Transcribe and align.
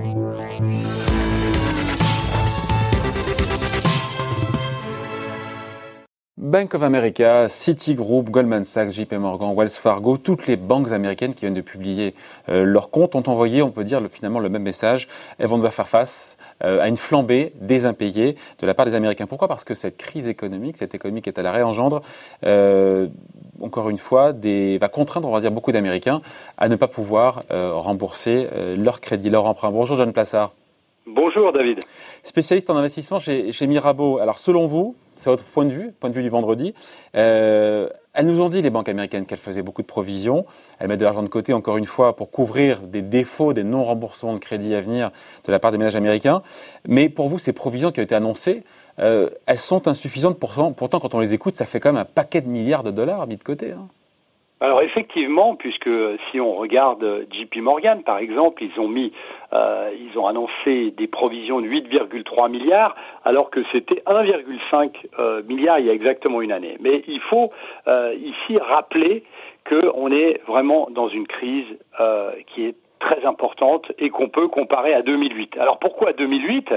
Música 0.00 1.27
Bank 6.48 6.72
of 6.72 6.82
America, 6.82 7.46
Citigroup, 7.46 8.30
Goldman 8.30 8.64
Sachs, 8.64 8.92
JP 8.92 9.12
Morgan, 9.18 9.54
Wells 9.54 9.68
Fargo, 9.68 10.16
toutes 10.16 10.46
les 10.46 10.56
banques 10.56 10.92
américaines 10.92 11.34
qui 11.34 11.42
viennent 11.42 11.52
de 11.52 11.60
publier 11.60 12.14
euh, 12.48 12.64
leurs 12.64 12.88
comptes 12.88 13.14
ont 13.14 13.22
envoyé, 13.26 13.60
on 13.60 13.70
peut 13.70 13.84
dire 13.84 14.00
finalement 14.10 14.38
le 14.38 14.48
même 14.48 14.62
message. 14.62 15.08
Elles 15.38 15.46
vont 15.46 15.58
devoir 15.58 15.74
faire 15.74 15.88
face 15.88 16.38
euh, 16.64 16.80
à 16.80 16.88
une 16.88 16.96
flambée 16.96 17.52
des 17.60 17.84
impayés 17.84 18.36
de 18.60 18.66
la 18.66 18.72
part 18.72 18.86
des 18.86 18.94
Américains. 18.94 19.26
Pourquoi? 19.26 19.46
Parce 19.46 19.62
que 19.62 19.74
cette 19.74 19.98
crise 19.98 20.26
économique, 20.26 20.78
cette 20.78 20.94
économie 20.94 21.20
qui 21.20 21.28
est 21.28 21.38
à 21.38 21.42
la 21.42 21.52
réengendre, 21.52 22.00
euh, 22.46 23.08
encore 23.60 23.90
une 23.90 23.98
fois, 23.98 24.32
des, 24.32 24.78
va 24.78 24.88
contraindre, 24.88 25.28
on 25.28 25.32
va 25.32 25.40
dire, 25.40 25.52
beaucoup 25.52 25.72
d'Américains 25.72 26.22
à 26.56 26.70
ne 26.70 26.76
pas 26.76 26.88
pouvoir 26.88 27.42
rembourser 27.50 28.48
leur 28.76 29.02
crédit, 29.02 29.28
leur 29.28 29.44
emprunt. 29.44 29.70
Bonjour 29.70 29.98
John 29.98 30.14
Plassard. 30.14 30.52
Bonjour 31.14 31.52
David. 31.52 31.80
Spécialiste 32.22 32.68
en 32.68 32.76
investissement 32.76 33.18
chez, 33.18 33.50
chez 33.52 33.66
Mirabeau. 33.66 34.18
Alors 34.18 34.38
selon 34.38 34.66
vous, 34.66 34.94
c'est 35.16 35.30
votre 35.30 35.44
point 35.44 35.64
de 35.64 35.72
vue, 35.72 35.92
point 35.98 36.10
de 36.10 36.14
vue 36.14 36.22
du 36.22 36.28
vendredi. 36.28 36.74
Euh, 37.16 37.88
elles 38.12 38.26
nous 38.26 38.42
ont 38.42 38.48
dit, 38.48 38.60
les 38.60 38.68
banques 38.68 38.90
américaines, 38.90 39.24
qu'elles 39.24 39.38
faisaient 39.38 39.62
beaucoup 39.62 39.80
de 39.80 39.86
provisions. 39.86 40.44
Elles 40.78 40.88
mettent 40.88 41.00
de 41.00 41.04
l'argent 41.04 41.22
de 41.22 41.28
côté, 41.28 41.54
encore 41.54 41.78
une 41.78 41.86
fois, 41.86 42.14
pour 42.14 42.30
couvrir 42.30 42.82
des 42.82 43.00
défauts, 43.00 43.54
des 43.54 43.64
non-remboursements 43.64 44.34
de 44.34 44.38
crédit 44.38 44.74
à 44.74 44.80
venir 44.82 45.10
de 45.46 45.52
la 45.52 45.58
part 45.58 45.72
des 45.72 45.78
ménages 45.78 45.96
américains. 45.96 46.42
Mais 46.86 47.08
pour 47.08 47.28
vous, 47.28 47.38
ces 47.38 47.52
provisions 47.52 47.90
qui 47.90 48.00
ont 48.00 48.04
été 48.04 48.14
annoncées, 48.14 48.64
euh, 48.98 49.30
elles 49.46 49.58
sont 49.58 49.88
insuffisantes. 49.88 50.38
Pourtant, 50.38 50.72
pourtant, 50.72 51.00
quand 51.00 51.14
on 51.14 51.20
les 51.20 51.32
écoute, 51.32 51.56
ça 51.56 51.64
fait 51.64 51.80
quand 51.80 51.92
même 51.92 52.02
un 52.02 52.04
paquet 52.04 52.40
de 52.42 52.48
milliards 52.48 52.82
de 52.82 52.90
dollars 52.90 53.26
mis 53.26 53.36
de 53.36 53.44
côté. 53.44 53.72
Hein. 53.72 53.88
Alors 54.60 54.82
effectivement, 54.82 55.54
puisque 55.54 55.90
si 56.30 56.40
on 56.40 56.54
regarde 56.54 57.26
JP 57.30 57.58
Morgan 57.58 58.02
par 58.02 58.18
exemple, 58.18 58.64
ils 58.64 58.80
ont 58.80 58.88
mis, 58.88 59.12
euh, 59.52 59.90
ils 59.96 60.18
ont 60.18 60.26
annoncé 60.26 60.90
des 60.96 61.06
provisions 61.06 61.60
de 61.60 61.68
8,3 61.68 62.50
milliards, 62.50 62.96
alors 63.24 63.50
que 63.50 63.60
c'était 63.70 64.02
1,5 64.06 64.90
euh, 65.18 65.42
milliard 65.44 65.78
il 65.78 65.86
y 65.86 65.90
a 65.90 65.92
exactement 65.92 66.42
une 66.42 66.50
année. 66.50 66.76
Mais 66.80 67.04
il 67.06 67.20
faut 67.20 67.52
euh, 67.86 68.14
ici 68.20 68.58
rappeler 68.58 69.22
qu'on 69.68 70.10
est 70.10 70.40
vraiment 70.48 70.88
dans 70.90 71.08
une 71.08 71.26
crise 71.26 71.66
qui 72.46 72.64
est 72.64 72.74
très 72.98 73.24
importante 73.24 73.92
et 73.98 74.10
qu'on 74.10 74.28
peut 74.28 74.48
comparer 74.48 74.94
à 74.94 75.02
2008. 75.02 75.56
Alors 75.58 75.78
pourquoi 75.78 76.12
2008 76.12 76.72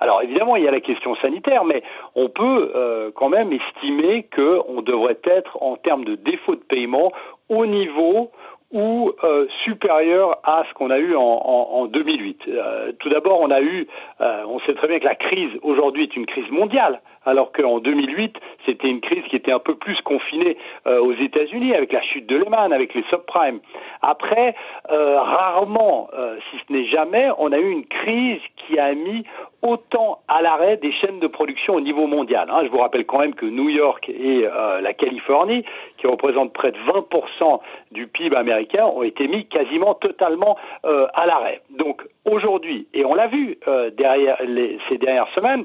Alors 0.00 0.22
évidemment, 0.22 0.56
il 0.56 0.64
y 0.64 0.68
a 0.68 0.70
la 0.70 0.80
question 0.80 1.14
sanitaire, 1.16 1.64
mais 1.64 1.82
on 2.14 2.28
peut 2.28 2.72
euh, 2.74 3.10
quand 3.14 3.28
même 3.28 3.52
estimer 3.52 4.26
qu'on 4.34 4.82
devrait 4.82 5.18
être 5.24 5.62
en 5.62 5.76
termes 5.76 6.04
de 6.04 6.14
défaut 6.14 6.54
de 6.54 6.60
paiement 6.60 7.12
au 7.48 7.66
niveau 7.66 8.30
ou 8.72 9.12
euh, 9.22 9.46
supérieur 9.64 10.38
à 10.44 10.64
ce 10.66 10.74
qu'on 10.74 10.88
a 10.88 10.98
eu 10.98 11.14
en, 11.14 11.20
en, 11.20 11.86
2008. 11.86 12.42
Euh, 12.48 12.92
tout 12.98 13.10
d'abord, 13.10 13.40
on 13.40 13.50
a 13.50 13.60
eu, 13.60 13.86
on 14.20 14.58
sait 14.60 14.74
très 14.74 14.88
bien 14.88 14.98
que 14.98 15.04
la 15.04 15.14
crise 15.14 15.50
aujourd'hui 15.62 16.04
est 16.04 16.16
une 16.16 16.24
crise 16.24 16.50
mondiale 16.50 17.00
alors 17.24 17.52
qu'en 17.52 17.78
2008, 17.78 18.36
c'était 18.66 18.88
une 18.88 19.00
crise 19.00 19.24
qui 19.28 19.36
était 19.36 19.52
un 19.52 19.58
peu 19.58 19.74
plus 19.74 20.00
confinée 20.02 20.56
euh, 20.86 21.00
aux 21.00 21.12
États-Unis, 21.12 21.74
avec 21.74 21.92
la 21.92 22.02
chute 22.02 22.26
de 22.26 22.36
Lehman, 22.36 22.72
avec 22.72 22.94
les 22.94 23.04
subprimes. 23.04 23.60
Après, 24.00 24.54
euh, 24.90 25.20
rarement, 25.20 26.08
euh, 26.14 26.36
si 26.50 26.58
ce 26.66 26.72
n'est 26.72 26.86
jamais, 26.86 27.28
on 27.38 27.52
a 27.52 27.58
eu 27.58 27.70
une 27.70 27.86
crise 27.86 28.40
qui 28.56 28.78
a 28.78 28.94
mis 28.94 29.24
autant 29.62 30.20
à 30.28 30.42
l'arrêt 30.42 30.76
des 30.76 30.92
chaînes 30.92 31.20
de 31.20 31.26
production 31.26 31.74
au 31.74 31.80
niveau 31.80 32.06
mondial. 32.06 32.48
Hein. 32.50 32.62
Je 32.64 32.70
vous 32.70 32.78
rappelle 32.78 33.06
quand 33.06 33.18
même 33.18 33.34
que 33.34 33.46
New 33.46 33.68
York 33.68 34.08
et 34.08 34.46
la 34.82 34.92
Californie, 34.92 35.64
qui 35.98 36.06
représentent 36.06 36.52
près 36.52 36.72
de 36.72 36.78
20% 36.78 37.60
du 37.92 38.06
PIB 38.06 38.36
américain, 38.36 38.84
ont 38.86 39.02
été 39.02 39.28
mis 39.28 39.46
quasiment 39.46 39.94
totalement 39.94 40.56
à 40.82 41.26
l'arrêt. 41.26 41.60
Donc 41.70 42.02
aujourd'hui, 42.24 42.88
et 42.92 43.04
on 43.04 43.14
l'a 43.14 43.28
vu 43.28 43.58
derrière 43.96 44.36
les, 44.44 44.78
ces 44.88 44.98
dernières 44.98 45.28
semaines, 45.34 45.64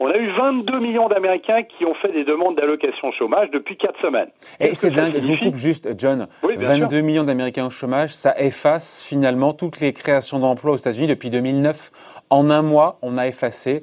on 0.00 0.06
a 0.08 0.16
eu 0.16 0.30
22 0.30 0.78
millions 0.78 1.08
d'Américains 1.08 1.62
qui 1.62 1.84
ont 1.84 1.94
fait 1.94 2.12
des 2.12 2.24
demandes 2.24 2.56
d'allocation 2.56 3.10
chômage 3.12 3.50
depuis 3.50 3.76
4 3.76 4.00
semaines. 4.00 4.28
Et 4.60 4.74
c'est 4.74 4.90
dingue, 4.90 5.14
je 5.18 5.26
vous 5.26 5.36
coupe 5.36 5.56
juste, 5.56 5.88
John. 5.98 6.28
22 6.42 7.00
millions 7.00 7.24
d'Américains 7.24 7.66
au 7.66 7.70
chômage, 7.70 8.10
ça 8.10 8.38
efface 8.38 9.04
finalement 9.04 9.52
toutes 9.52 9.80
les 9.80 9.92
créations 9.92 10.38
d'emplois 10.38 10.72
aux 10.72 10.76
États-Unis 10.76 11.08
depuis 11.08 11.30
2009. 11.30 11.90
En 12.30 12.50
un 12.50 12.62
mois, 12.62 12.98
on 13.02 13.16
a 13.16 13.26
effacé 13.26 13.82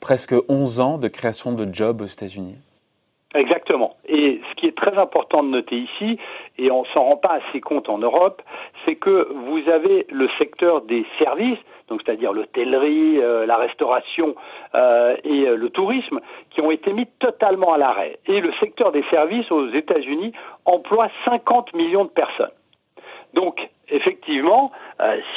presque 0.00 0.34
11 0.48 0.80
ans 0.80 0.98
de 0.98 1.08
création 1.08 1.52
de 1.52 1.72
jobs 1.72 2.00
aux 2.00 2.06
États-Unis. 2.06 2.56
Exactement. 3.34 3.96
Et 4.08 4.40
ce 4.48 4.54
qui 4.54 4.66
est 4.66 4.76
très 4.76 4.96
important 4.96 5.42
de 5.42 5.48
noter 5.48 5.76
ici, 5.76 6.18
et 6.58 6.70
on 6.70 6.84
s'en 6.86 7.04
rend 7.04 7.16
pas 7.16 7.38
assez 7.48 7.60
compte 7.60 7.88
en 7.88 7.98
Europe, 7.98 8.40
c'est 8.84 8.94
que 8.94 9.28
vous 9.30 9.68
avez 9.68 10.06
le 10.10 10.28
secteur 10.38 10.80
des 10.82 11.04
services, 11.18 11.58
donc 11.88 12.00
c'est-à-dire 12.04 12.32
l'hôtellerie, 12.32 13.18
euh, 13.18 13.44
la 13.44 13.56
restauration 13.56 14.34
euh, 14.74 15.16
et 15.24 15.48
euh, 15.48 15.56
le 15.56 15.68
tourisme, 15.68 16.20
qui 16.50 16.62
ont 16.62 16.70
été 16.70 16.92
mis 16.94 17.06
totalement 17.18 17.74
à 17.74 17.78
l'arrêt. 17.78 18.18
Et 18.26 18.40
le 18.40 18.52
secteur 18.60 18.90
des 18.90 19.04
services 19.10 19.50
aux 19.50 19.68
États-Unis 19.68 20.32
emploie 20.64 21.08
50 21.26 21.74
millions 21.74 22.04
de 22.04 22.10
personnes. 22.10 22.55
Donc, 23.36 23.60
effectivement, 23.88 24.72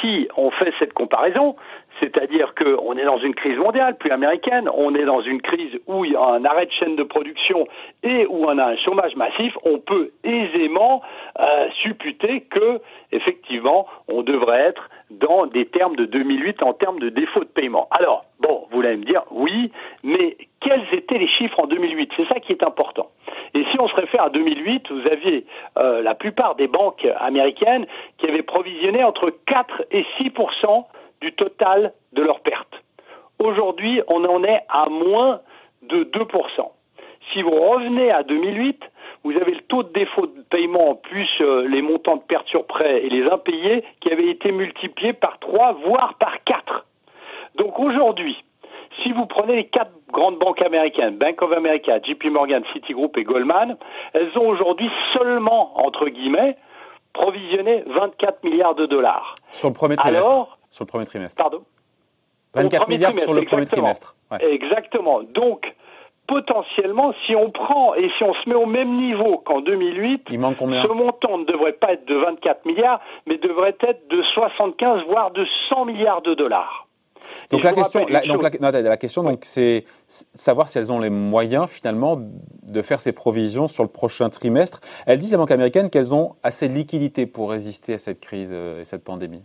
si 0.00 0.26
on 0.36 0.50
fait 0.50 0.72
cette 0.80 0.92
comparaison, 0.94 1.54
c'est-à-dire 2.00 2.54
qu'on 2.54 2.96
est 2.96 3.04
dans 3.04 3.18
une 3.18 3.34
crise 3.34 3.58
mondiale, 3.58 3.96
plus 3.96 4.10
américaine, 4.10 4.68
on 4.74 4.94
est 4.94 5.04
dans 5.04 5.20
une 5.20 5.40
crise 5.40 5.78
où 5.86 6.04
il 6.04 6.12
y 6.12 6.16
a 6.16 6.24
un 6.24 6.44
arrêt 6.44 6.66
de 6.66 6.72
chaîne 6.72 6.96
de 6.96 7.02
production 7.02 7.66
et 8.02 8.26
où 8.26 8.46
on 8.46 8.58
a 8.58 8.64
un 8.64 8.76
chômage 8.78 9.14
massif, 9.16 9.54
on 9.64 9.78
peut 9.78 10.10
aisément 10.24 11.02
euh, 11.38 11.68
supputer 11.82 12.42
que, 12.50 12.80
effectivement, 13.12 13.86
on 14.08 14.22
devrait 14.22 14.60
être 14.60 14.88
dans 15.10 15.46
des 15.46 15.66
termes 15.66 15.96
de 15.96 16.06
2008 16.06 16.62
en 16.62 16.72
termes 16.72 17.00
de 17.00 17.10
défaut 17.10 17.40
de 17.40 17.50
paiement. 17.50 17.88
Alors, 17.90 18.24
bon, 18.40 18.66
vous 18.70 18.80
allez 18.80 18.96
me 18.96 19.04
dire, 19.04 19.22
oui, 19.30 19.70
mais 20.02 20.36
quels 20.60 20.86
étaient 20.92 21.18
les 21.18 21.28
chiffres 21.28 21.60
en 21.60 21.66
2008 21.66 22.10
C'est 22.16 22.28
ça 22.28 22.40
qui 22.40 22.52
est 22.52 22.62
important. 22.62 23.08
Et 23.54 23.64
si 23.72 23.80
on 23.80 23.88
se 23.88 23.94
réfère 23.94 24.24
à 24.24 24.29
2008, 24.40 24.90
vous 24.90 25.06
aviez 25.06 25.44
euh, 25.76 26.00
la 26.02 26.14
plupart 26.14 26.54
des 26.54 26.66
banques 26.66 27.06
américaines 27.18 27.86
qui 28.18 28.26
avaient 28.26 28.42
provisionné 28.42 29.04
entre 29.04 29.30
4 29.46 29.82
et 29.90 30.06
6 30.16 30.32
du 31.20 31.32
total 31.32 31.92
de 32.14 32.22
leurs 32.22 32.40
pertes. 32.40 32.74
Aujourd'hui, 33.38 34.00
on 34.08 34.24
en 34.24 34.42
est 34.42 34.62
à 34.70 34.88
moins 34.88 35.40
de 35.82 36.04
2%. 36.04 36.70
Si 37.32 37.42
vous 37.42 37.50
revenez 37.50 38.10
à 38.10 38.22
2008, 38.22 38.82
vous 39.24 39.32
avez 39.32 39.52
le 39.52 39.60
taux 39.68 39.82
de 39.82 39.92
défaut 39.92 40.26
de 40.26 40.40
paiement 40.48 40.94
plus 40.94 41.28
euh, 41.42 41.68
les 41.68 41.82
montants 41.82 42.16
de 42.16 42.22
pertes 42.22 42.48
sur 42.48 42.66
prêt 42.66 43.04
et 43.04 43.10
les 43.10 43.24
impayés 43.24 43.84
qui 44.00 44.10
avaient 44.10 44.30
été 44.30 44.52
multipliés 44.52 45.12
par 45.12 45.38
3, 45.38 45.72
voire 45.84 46.14
par 46.14 46.42
4. 46.44 46.86
Donc 47.56 47.78
aujourd'hui, 47.78 48.42
si 49.02 49.12
vous 49.12 49.26
prenez 49.26 49.56
les 49.56 49.66
quatre 49.66 49.92
grandes 50.12 50.38
banques 50.38 50.62
américaines, 50.62 51.16
Bank 51.16 51.40
of 51.42 51.52
America, 51.52 51.98
JP 52.02 52.24
Morgan, 52.30 52.62
Citigroup 52.72 53.16
et 53.16 53.24
Goldman, 53.24 53.76
elles 54.12 54.36
ont 54.36 54.48
aujourd'hui 54.48 54.90
seulement, 55.12 55.78
entre 55.86 56.08
guillemets, 56.08 56.56
provisionné 57.12 57.84
24 57.86 58.44
milliards 58.44 58.74
de 58.74 58.86
dollars. 58.86 59.34
Sur 59.52 59.68
le 59.68 59.74
premier 59.74 59.96
trimestre. 59.96 60.30
Alors, 60.30 60.58
sur 60.70 60.84
le 60.84 60.88
premier 60.88 61.06
trimestre. 61.06 61.42
Pardon 61.42 61.62
24 62.54 62.88
milliards 62.88 63.14
sur 63.14 63.34
le 63.34 63.42
premier 63.42 63.66
trimestre. 63.66 64.16
Exactement. 64.40 65.22
Donc, 65.22 65.72
potentiellement, 66.26 67.12
si 67.26 67.34
on 67.34 67.50
prend 67.50 67.94
et 67.94 68.10
si 68.16 68.24
on 68.24 68.34
se 68.34 68.48
met 68.48 68.54
au 68.54 68.66
même 68.66 68.96
niveau 68.96 69.38
qu'en 69.38 69.60
2008, 69.60 70.28
ce 70.30 70.92
montant 70.92 71.38
ne 71.38 71.44
devrait 71.44 71.72
pas 71.72 71.92
être 71.92 72.06
de 72.06 72.14
24 72.14 72.64
milliards, 72.66 73.00
mais 73.26 73.38
devrait 73.38 73.76
être 73.80 74.08
de 74.08 74.22
75 74.34 75.04
voire 75.08 75.30
de 75.30 75.46
100 75.68 75.84
milliards 75.86 76.22
de 76.22 76.34
dollars. 76.34 76.86
Donc 77.50 77.62
la 77.62 77.72
question, 77.72 78.06
la, 78.08 78.22
donc 78.22 78.42
la, 78.42 78.96
question, 78.96 79.22
donc 79.22 79.44
c'est 79.44 79.84
savoir 80.34 80.68
si 80.68 80.78
elles 80.78 80.92
ont 80.92 80.98
les 80.98 81.10
moyens 81.10 81.68
finalement 81.68 82.20
de 82.62 82.82
faire 82.82 83.00
ces 83.00 83.12
provisions 83.12 83.68
sur 83.68 83.82
le 83.82 83.88
prochain 83.88 84.28
trimestre. 84.30 84.80
Elles 85.06 85.18
disent 85.18 85.32
la 85.32 85.38
banque 85.38 85.50
américaine 85.50 85.90
qu'elles 85.90 86.14
ont 86.14 86.36
assez 86.42 86.68
de 86.68 86.74
liquidités 86.74 87.26
pour 87.26 87.50
résister 87.50 87.94
à 87.94 87.98
cette 87.98 88.20
crise 88.20 88.50
euh, 88.52 88.80
et 88.80 88.84
cette 88.84 89.04
pandémie. 89.04 89.42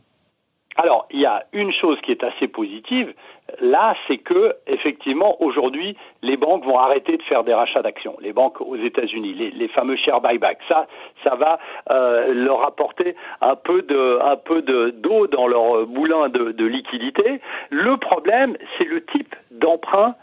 Alors, 0.77 1.07
il 1.09 1.21
y 1.21 1.25
a 1.25 1.45
une 1.53 1.71
chose 1.71 1.99
qui 2.01 2.11
est 2.11 2.23
assez 2.23 2.47
positive, 2.47 3.13
là, 3.61 3.95
c'est 4.07 4.17
que 4.17 4.55
effectivement 4.67 5.41
aujourd'hui, 5.41 5.95
les 6.21 6.35
banques 6.35 6.65
vont 6.65 6.77
arrêter 6.77 7.15
de 7.15 7.23
faire 7.23 7.45
des 7.45 7.53
rachats 7.53 7.81
d'actions. 7.81 8.17
Les 8.19 8.33
banques 8.33 8.59
aux 8.59 8.75
États-Unis, 8.75 9.33
les, 9.33 9.51
les, 9.51 9.67
fameux 9.69 9.95
share 9.95 10.19
buyback, 10.19 10.59
ça, 10.67 10.87
ça 11.23 11.35
va 11.35 11.59
euh, 11.91 12.33
leur 12.33 12.65
apporter 12.65 13.15
un 13.41 13.55
peu 13.55 13.83
de, 13.83 14.89
d'eau 14.91 15.27
dans 15.27 15.47
leur 15.47 15.87
moulin 15.87 16.27
de, 16.27 16.51
de 16.51 16.65
liquidité. 16.65 17.39
Le 17.69 17.95
problème, 17.97 18.57
c'est 18.77 18.85
le 18.85 19.05
type 19.05 19.33
d'emprunt 19.51 20.15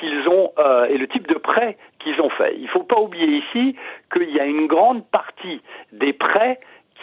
qu'ils 0.00 0.28
ont 0.28 0.52
euh, 0.58 0.86
et 0.86 0.98
le 0.98 1.06
type 1.06 1.28
de 1.28 1.34
prêt 1.34 1.76
qu'ils 2.02 2.20
ont 2.20 2.30
fait. 2.30 2.54
Il 2.56 2.64
ne 2.64 2.68
faut 2.68 2.82
pas 2.82 2.98
oublier 2.98 3.42
ici 3.44 3.76
qu'il 4.12 4.30
y 4.30 4.40
a 4.40 4.46
une 4.46 4.66
grande 4.66 5.04
partie 5.06 5.60
des 5.92 6.12
prêts 6.12 6.58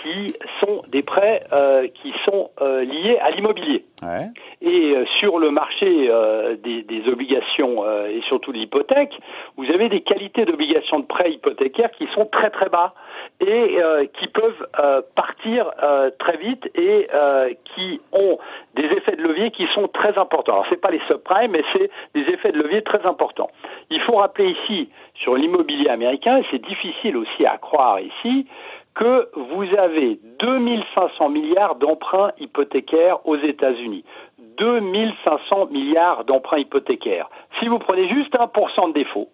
qui 0.07 0.33
sont 0.59 0.83
des 0.89 1.04
prêts 1.04 1.44
euh, 1.54 1.88
qui 1.88 2.13
sont 2.25 2.50
euh, 2.62 2.83
liés 2.83 3.18
à 3.21 3.31
l'immobilier. 3.31 3.86
Ouais. 4.01 4.27
Et 4.62 4.95
euh, 4.95 5.06
sur 5.19 5.39
le 5.39 5.51
marché 5.51 6.09
des, 6.63 6.83
des, 6.83 7.07
obligations 7.07 7.83
et 8.07 8.21
surtout 8.27 8.51
de 8.51 8.57
l'hypothèque, 8.57 9.18
vous 9.56 9.65
avez 9.71 9.89
des 9.89 10.01
qualités 10.01 10.45
d'obligations 10.45 11.00
de 11.00 11.06
prêt 11.06 11.31
hypothécaires 11.31 11.92
qui 11.92 12.07
sont 12.13 12.25
très 12.25 12.50
très 12.50 12.69
bas 12.69 12.94
et 13.39 13.77
qui 14.19 14.27
peuvent 14.27 14.68
partir 15.15 15.71
très 16.19 16.38
vite 16.38 16.69
et 16.75 17.07
qui 17.75 18.01
ont 18.12 18.38
des 18.75 18.86
effets 18.86 19.15
de 19.15 19.21
levier 19.21 19.38
levier 19.38 19.51
qui 19.51 19.68
sont 19.74 19.88
très 19.88 20.18
importants. 20.18 20.53
Alors, 20.53 20.65
ce 20.65 20.71
n'est 20.71 20.77
pas 20.81 20.92
les 20.92 21.01
subprimes, 21.07 21.51
mais 21.51 21.63
c'est 21.74 21.89
des 22.13 22.21
effets 22.31 22.51
de 22.51 22.57
levier 22.57 22.81
très 22.81 23.06
importants. 23.06 23.50
Il 23.89 24.01
faut 24.01 24.15
rappeler 24.15 24.56
ici, 24.63 24.89
sur 25.15 25.36
l'immobilier 25.36 25.89
américain, 25.89 26.38
et 26.38 26.45
c'est 26.51 26.63
difficile 26.63 27.18
aussi 27.18 27.45
à 27.45 27.57
croire 27.57 28.00
ici, 28.00 28.48
que 28.97 29.29
vous 29.35 29.65
avez 29.77 30.19
2500 30.39 31.29
milliards 31.29 31.75
d'emprunts 31.75 32.31
hypothécaires 32.39 33.25
aux 33.27 33.38
États-Unis. 33.38 34.03
2500 34.57 35.67
milliards 35.67 36.25
d'emprunts 36.25 36.57
hypothécaires. 36.57 37.29
Si 37.59 37.67
vous 37.67 37.77
prenez 37.77 38.09
juste 38.09 38.33
1% 38.33 38.89
de 38.89 38.94
défaut, 38.94 39.29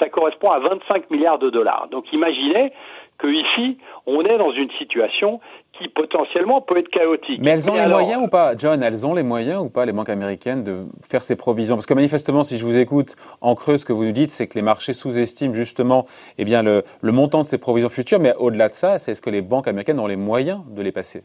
ça 0.00 0.08
correspond 0.08 0.50
à 0.50 0.58
25 0.58 1.08
milliards 1.10 1.38
de 1.38 1.50
dollars. 1.50 1.86
Donc 1.90 2.12
imaginez 2.12 2.72
que 3.18 3.26
ici, 3.26 3.78
on 4.06 4.22
est 4.22 4.38
dans 4.38 4.52
une 4.52 4.70
situation 4.72 5.40
qui 5.72 5.88
potentiellement 5.88 6.60
peut 6.60 6.78
être 6.78 6.88
chaotique. 6.88 7.40
Mais 7.40 7.50
elles 7.50 7.70
ont 7.70 7.74
les 7.74 7.86
moyens 7.86 8.22
ou 8.24 8.28
pas, 8.28 8.56
John? 8.56 8.82
Elles 8.82 9.06
ont 9.06 9.14
les 9.14 9.22
moyens 9.22 9.62
ou 9.62 9.68
pas, 9.68 9.84
les 9.84 9.92
banques 9.92 10.08
américaines, 10.08 10.64
de 10.64 10.86
faire 11.08 11.22
ces 11.22 11.36
provisions? 11.36 11.76
Parce 11.76 11.86
que 11.86 11.94
manifestement, 11.94 12.42
si 12.44 12.56
je 12.56 12.64
vous 12.64 12.78
écoute 12.78 13.16
en 13.40 13.54
creux, 13.54 13.78
ce 13.78 13.84
que 13.84 13.92
vous 13.92 14.04
nous 14.04 14.12
dites, 14.12 14.30
c'est 14.30 14.46
que 14.48 14.54
les 14.54 14.62
marchés 14.62 14.92
sous-estiment 14.92 15.54
justement 15.54 16.06
eh 16.38 16.44
bien, 16.44 16.62
le, 16.62 16.82
montant 17.02 17.42
de 17.42 17.46
ces 17.46 17.58
provisions 17.58 17.88
futures. 17.88 18.20
Mais 18.20 18.34
au-delà 18.38 18.68
de 18.68 18.74
ça, 18.74 18.98
c'est 18.98 19.12
est-ce 19.12 19.22
que 19.22 19.30
les 19.30 19.42
banques 19.42 19.68
américaines 19.68 20.00
ont 20.00 20.06
les 20.06 20.16
moyens 20.16 20.60
de 20.70 20.82
les 20.82 20.92
passer 20.92 21.24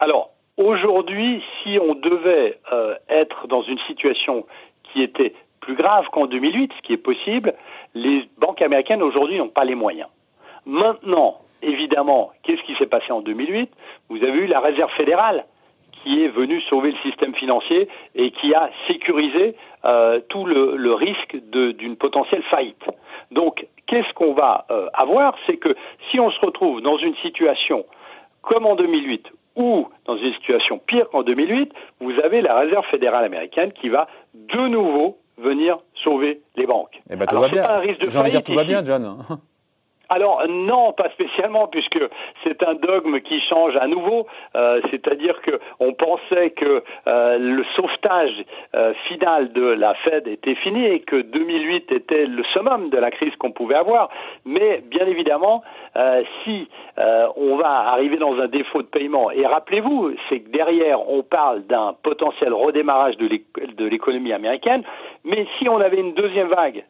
Alors, 0.00 0.30
aujourd'hui, 0.56 1.42
si 1.62 1.78
on 1.78 1.94
devait 1.94 2.58
euh, 2.72 2.94
être 3.08 3.46
dans 3.48 3.62
une 3.62 3.78
situation 3.86 4.46
qui 4.92 5.02
était 5.02 5.34
plus 5.60 5.76
grave 5.76 6.04
qu'en 6.12 6.26
2008, 6.26 6.72
ce 6.76 6.86
qui 6.86 6.92
est 6.92 6.96
possible, 6.96 7.54
les 7.94 8.28
banques 8.38 8.60
américaines 8.62 9.02
aujourd'hui 9.02 9.38
n'ont 9.38 9.48
pas 9.48 9.64
les 9.64 9.76
moyens. 9.76 10.08
Maintenant, 10.66 11.40
évidemment, 11.62 12.30
qu'est-ce 12.42 12.62
qui 12.62 12.74
s'est 12.76 12.86
passé 12.86 13.12
en 13.12 13.20
2008 13.20 13.70
Vous 14.08 14.22
avez 14.22 14.38
eu 14.38 14.46
la 14.46 14.60
Réserve 14.60 14.90
fédérale 14.92 15.44
qui 16.02 16.24
est 16.24 16.28
venue 16.28 16.60
sauver 16.62 16.92
le 16.92 16.98
système 16.98 17.34
financier 17.34 17.88
et 18.14 18.30
qui 18.32 18.54
a 18.54 18.70
sécurisé 18.88 19.54
euh, 19.84 20.20
tout 20.28 20.44
le, 20.44 20.94
risque 20.94 21.36
d'une 21.52 21.96
potentielle 21.96 22.42
faillite. 22.44 22.84
Donc, 23.30 23.66
qu'est-ce 23.86 24.12
qu'on 24.14 24.34
va 24.34 24.66
euh, 24.70 24.88
avoir? 24.94 25.34
C'est 25.46 25.56
que 25.56 25.74
si 26.10 26.20
on 26.20 26.30
se 26.30 26.40
retrouve 26.40 26.80
dans 26.80 26.98
une 26.98 27.14
situation 27.16 27.84
comme 28.42 28.66
en 28.66 28.74
2008 28.74 29.30
ou 29.56 29.88
dans 30.06 30.16
une 30.16 30.32
situation 30.34 30.78
pire 30.78 31.08
qu'en 31.10 31.22
2008, 31.22 31.72
vous 32.00 32.12
avez 32.20 32.40
la 32.40 32.58
Réserve 32.58 32.84
fédérale 32.86 33.24
américaine 33.24 33.72
qui 33.72 33.88
va 33.88 34.08
de 34.34 34.68
nouveau 34.68 35.18
venir 35.38 35.78
sauver 36.02 36.40
les 36.56 36.66
banques. 36.66 37.00
Eh 37.10 37.16
ben, 37.16 37.26
tout 37.26 37.38
va 37.38 37.48
bien. 37.48 37.62
Pas 37.62 37.82
tout 38.42 38.54
va 38.54 38.64
bien, 38.64 38.84
John. 38.84 39.18
Alors 40.14 40.46
non, 40.46 40.92
pas 40.92 41.08
spécialement, 41.08 41.68
puisque 41.68 41.98
c'est 42.44 42.62
un 42.62 42.74
dogme 42.74 43.20
qui 43.20 43.40
change 43.48 43.74
à 43.76 43.86
nouveau. 43.86 44.26
Euh, 44.54 44.82
c'est-à-dire 44.90 45.40
que 45.40 45.58
on 45.80 45.94
pensait 45.94 46.50
que 46.50 46.84
euh, 47.06 47.38
le 47.38 47.64
sauvetage 47.74 48.44
euh, 48.74 48.92
final 49.08 49.52
de 49.54 49.62
la 49.62 49.94
Fed 49.94 50.28
était 50.28 50.54
fini 50.56 50.84
et 50.84 51.00
que 51.00 51.22
2008 51.22 51.92
était 51.92 52.26
le 52.26 52.44
summum 52.44 52.90
de 52.90 52.98
la 52.98 53.10
crise 53.10 53.34
qu'on 53.36 53.52
pouvait 53.52 53.76
avoir. 53.76 54.10
Mais 54.44 54.82
bien 54.84 55.06
évidemment, 55.06 55.62
si 56.44 56.68
on 57.36 57.56
va 57.56 57.68
arriver 57.92 58.16
dans 58.16 58.38
un 58.38 58.48
défaut 58.48 58.82
de 58.82 58.88
paiement, 58.88 59.30
et 59.30 59.46
rappelez-vous, 59.46 60.12
c'est 60.28 60.40
que 60.40 60.50
derrière 60.50 61.08
on 61.08 61.22
parle 61.22 61.62
d'un 61.62 61.94
potentiel 62.02 62.52
redémarrage 62.52 63.16
de 63.16 63.84
l'économie 63.86 64.32
américaine, 64.32 64.82
mais 65.24 65.46
si 65.58 65.68
on 65.68 65.80
avait 65.80 66.00
une 66.00 66.12
deuxième 66.12 66.48
vague 66.48 66.84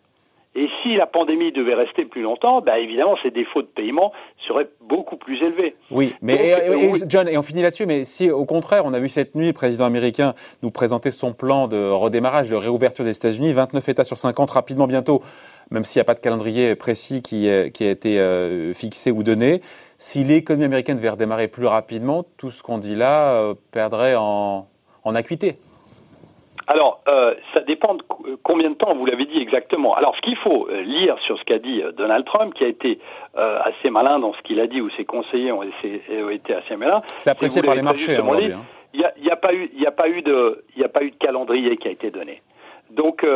et 0.54 0.68
si 0.82 0.96
la 0.96 1.06
pandémie 1.06 1.50
devait 1.50 1.74
rester 1.74 2.04
plus 2.04 2.22
longtemps, 2.22 2.60
bah 2.60 2.78
évidemment, 2.78 3.16
ces 3.22 3.30
défauts 3.30 3.62
de 3.62 3.66
paiement 3.66 4.12
seraient 4.46 4.68
beaucoup 4.80 5.16
plus 5.16 5.42
élevés. 5.42 5.74
Oui, 5.90 6.14
mais 6.20 6.90
John, 7.06 7.26
et 7.26 7.38
on 7.38 7.42
finit 7.42 7.62
là-dessus, 7.62 7.86
mais 7.86 8.04
si 8.04 8.30
au 8.30 8.44
contraire, 8.44 8.84
on 8.84 8.92
a 8.92 9.00
vu 9.00 9.08
cette 9.08 9.34
nuit 9.34 9.46
le 9.46 9.52
président 9.54 9.86
américain 9.86 10.34
nous 10.62 10.70
présenter 10.70 11.10
son 11.10 11.32
plan 11.32 11.68
de 11.68 11.88
redémarrage, 11.88 12.50
de 12.50 12.56
réouverture 12.56 13.04
des 13.04 13.16
États-Unis, 13.16 13.52
29 13.52 13.88
États 13.88 14.04
sur 14.04 14.18
50 14.18 14.50
rapidement 14.50 14.86
bientôt, 14.86 15.22
même 15.70 15.84
s'il 15.84 16.00
n'y 16.00 16.02
a 16.02 16.04
pas 16.04 16.14
de 16.14 16.20
calendrier 16.20 16.74
précis 16.74 17.22
qui, 17.22 17.48
qui 17.72 17.86
a 17.86 17.90
été 17.90 18.20
euh, 18.20 18.74
fixé 18.74 19.10
ou 19.10 19.22
donné, 19.22 19.62
si 19.96 20.22
l'économie 20.24 20.66
américaine 20.66 20.96
devait 20.96 21.10
redémarrer 21.10 21.48
plus 21.48 21.66
rapidement, 21.66 22.26
tout 22.36 22.50
ce 22.50 22.62
qu'on 22.62 22.78
dit 22.78 22.94
là 22.94 23.34
euh, 23.36 23.54
perdrait 23.70 24.16
en, 24.16 24.66
en 25.04 25.14
acuité. 25.14 25.56
Alors, 26.66 27.02
euh, 27.08 27.34
ça 27.54 27.60
dépend 27.60 27.94
de 27.94 28.02
combien 28.42 28.70
de 28.70 28.74
temps, 28.74 28.94
vous 28.94 29.06
l'avez 29.06 29.26
dit 29.26 29.40
exactement. 29.40 29.94
Alors, 29.94 30.14
ce 30.16 30.20
qu'il 30.20 30.36
faut 30.36 30.68
euh, 30.68 30.82
lire 30.82 31.16
sur 31.26 31.38
ce 31.38 31.44
qu'a 31.44 31.58
dit 31.58 31.82
euh, 31.82 31.92
Donald 31.92 32.24
Trump, 32.24 32.54
qui 32.54 32.64
a 32.64 32.68
été 32.68 32.98
assez 33.34 33.88
malin 33.90 34.18
dans 34.18 34.34
ce 34.34 34.42
qu'il 34.42 34.60
a 34.60 34.66
dit, 34.66 34.80
ou 34.80 34.90
ses 34.90 35.04
conseillers 35.04 35.52
ont, 35.52 35.62
été 35.62 36.54
assez 36.54 36.76
malins. 36.76 37.00
C'est 37.16 37.30
apprécié 37.30 37.62
par 37.62 37.74
les 37.74 37.82
marchés, 37.82 38.16
hein, 38.16 38.24
hein. 38.28 38.60
Il 38.94 39.00
n'y 39.22 39.30
a, 39.30 39.36
pas 39.36 39.54
eu, 39.54 39.70
il 39.74 39.86
a 39.86 39.90
pas 39.90 40.08
eu 40.10 40.20
de, 40.20 40.64
il 40.76 40.84
a 40.84 40.88
pas 40.88 41.02
eu 41.02 41.12
de 41.12 41.16
calendrier 41.16 41.78
qui 41.78 41.88
a 41.88 41.90
été 41.90 42.10
donné. 42.10 42.42
Donc, 42.90 43.26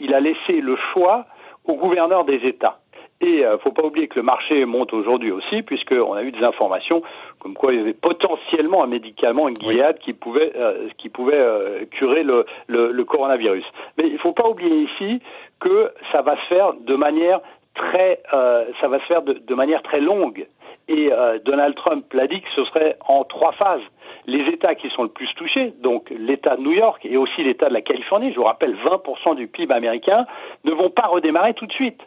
il 0.00 0.14
a 0.14 0.20
laissé 0.20 0.60
le 0.62 0.76
choix 0.94 1.26
aux 1.66 1.74
gouverneurs 1.74 2.24
des 2.24 2.36
États. 2.46 2.78
Et 3.20 3.38
il 3.38 3.44
euh, 3.44 3.52
ne 3.52 3.56
faut 3.58 3.72
pas 3.72 3.82
oublier 3.82 4.08
que 4.08 4.16
le 4.16 4.22
marché 4.22 4.64
monte 4.64 4.92
aujourd'hui 4.92 5.30
aussi, 5.30 5.62
puisqu'on 5.62 6.12
a 6.12 6.22
eu 6.22 6.32
des 6.32 6.44
informations 6.44 7.02
comme 7.38 7.54
quoi 7.54 7.72
il 7.72 7.78
y 7.78 7.82
avait 7.82 7.94
potentiellement 7.94 8.82
un 8.82 8.86
médicament, 8.86 9.48
une 9.48 9.54
guillade, 9.54 9.98
qui 9.98 10.12
pouvait, 10.12 10.52
euh, 10.56 10.88
qui 10.98 11.08
pouvait 11.08 11.38
euh, 11.38 11.84
curer 11.90 12.22
le, 12.22 12.44
le, 12.66 12.92
le, 12.92 13.04
coronavirus. 13.04 13.64
Mais 13.96 14.06
il 14.06 14.14
ne 14.14 14.18
faut 14.18 14.32
pas 14.32 14.48
oublier 14.48 14.88
ici 14.90 15.20
que 15.60 15.90
ça 16.12 16.22
va 16.22 16.36
se 16.36 16.46
faire 16.46 16.74
de 16.74 16.94
manière 16.94 17.40
très, 17.74 18.22
ça 18.30 18.88
va 18.88 18.98
se 19.00 19.04
faire 19.04 19.22
de, 19.22 19.34
de 19.34 19.54
manière 19.54 19.82
très 19.82 20.00
longue. 20.00 20.46
Et 20.88 21.10
Donald 21.44 21.74
Trump 21.74 22.10
l'a 22.14 22.26
dit 22.26 22.40
que 22.40 22.48
ce 22.54 22.64
serait 22.64 22.96
en 23.06 23.24
trois 23.24 23.52
phases 23.52 23.82
les 24.26 24.42
États 24.52 24.74
qui 24.74 24.88
sont 24.90 25.02
le 25.02 25.08
plus 25.08 25.32
touchés, 25.34 25.72
donc 25.82 26.10
l'État 26.10 26.56
de 26.56 26.62
New 26.62 26.72
York 26.72 27.04
et 27.04 27.16
aussi 27.16 27.42
l'État 27.42 27.68
de 27.68 27.74
la 27.74 27.82
Californie, 27.82 28.32
je 28.32 28.36
vous 28.36 28.44
rappelle 28.44 28.74
20% 28.74 29.36
du 29.36 29.46
PIB 29.46 29.72
américain, 29.72 30.26
ne 30.64 30.72
vont 30.72 30.90
pas 30.90 31.06
redémarrer 31.06 31.54
tout 31.54 31.66
de 31.66 31.72
suite. 31.72 32.00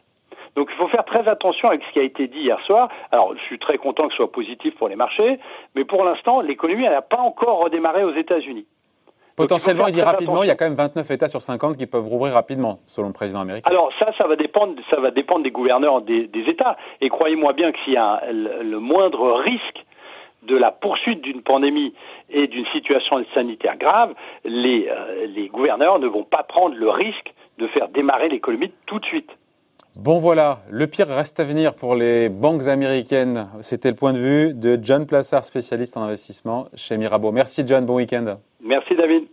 Donc 0.59 0.67
il 0.73 0.75
faut 0.75 0.89
faire 0.89 1.05
très 1.05 1.25
attention 1.25 1.69
avec 1.69 1.81
ce 1.87 1.93
qui 1.93 1.99
a 1.99 2.03
été 2.03 2.27
dit 2.27 2.39
hier 2.39 2.59
soir. 2.65 2.89
Alors 3.13 3.33
je 3.33 3.41
suis 3.43 3.59
très 3.59 3.77
content 3.77 4.07
que 4.07 4.11
ce 4.11 4.17
soit 4.17 4.29
positif 4.29 4.75
pour 4.75 4.89
les 4.89 4.97
marchés, 4.97 5.39
mais 5.73 5.85
pour 5.85 6.03
l'instant, 6.03 6.41
l'économie 6.41 6.83
n'a 6.83 7.01
pas 7.01 7.19
encore 7.19 7.59
redémarré 7.59 8.03
aux 8.03 8.13
États-Unis. 8.13 8.65
Potentiellement, 9.37 9.87
il, 9.87 9.93
dit 9.93 10.01
rapidement, 10.01 10.43
il 10.43 10.47
y 10.47 10.51
a 10.51 10.55
quand 10.55 10.65
même 10.65 10.75
29 10.75 11.11
États 11.11 11.29
sur 11.29 11.39
50 11.39 11.77
qui 11.77 11.87
peuvent 11.87 12.05
rouvrir 12.05 12.33
rapidement, 12.33 12.79
selon 12.87 13.07
le 13.07 13.13
président 13.13 13.39
américain. 13.39 13.71
Alors 13.71 13.89
ça, 13.99 14.11
ça 14.17 14.27
va 14.27 14.35
dépendre, 14.35 14.73
ça 14.89 14.99
va 14.99 15.11
dépendre 15.11 15.43
des 15.43 15.51
gouverneurs 15.51 16.01
des, 16.01 16.27
États. 16.45 16.75
Et 16.99 17.07
croyez-moi 17.07 17.53
bien 17.53 17.71
que 17.71 17.79
s'il 17.85 17.93
y 17.93 17.97
a 17.97 18.21
le, 18.29 18.79
moindre 18.79 19.39
risque 19.39 19.85
de 20.43 20.57
la 20.57 20.71
poursuite 20.71 21.21
d'une 21.21 21.41
pandémie 21.41 21.93
et 22.29 22.47
d'une 22.47 22.65
situation 22.73 23.23
sanitaire 23.33 23.77
grave, 23.77 24.13
les, 24.43 24.89
euh, 24.89 25.25
les 25.27 25.47
gouverneurs 25.47 25.99
ne 25.99 26.07
vont 26.07 26.25
pas 26.25 26.43
prendre 26.43 26.75
le 26.75 26.89
risque 26.89 27.33
de 27.59 27.67
faire 27.67 27.87
démarrer 27.87 28.27
l'économie 28.27 28.73
tout 28.87 28.99
de 28.99 29.05
suite. 29.05 29.31
Bon 30.01 30.19
voilà, 30.19 30.59
le 30.69 30.87
pire 30.87 31.09
reste 31.09 31.41
à 31.41 31.43
venir 31.43 31.73
pour 31.73 31.93
les 31.93 32.29
banques 32.29 32.69
américaines. 32.69 33.49
C'était 33.59 33.89
le 33.89 33.97
point 33.97 34.13
de 34.13 34.17
vue 34.17 34.53
de 34.53 34.79
John 34.81 35.05
Plassard, 35.05 35.43
spécialiste 35.43 35.97
en 35.97 36.03
investissement 36.03 36.69
chez 36.73 36.95
Mirabeau. 36.95 37.33
Merci 37.33 37.63
John, 37.67 37.85
bon 37.85 37.95
week-end. 37.95 38.37
Merci 38.63 38.95
David. 38.95 39.25